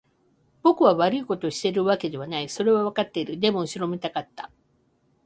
[0.63, 2.49] 僕は悪いことをしているわけではない。
[2.49, 3.39] それはわかっている。
[3.39, 4.49] でも、後ろめたかった。